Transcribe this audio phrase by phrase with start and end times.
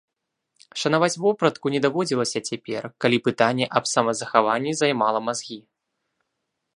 [0.83, 5.59] Шанаваць вопратку не даводзілася цяпер, калі пытанне аб самазахаванні займала мазгі.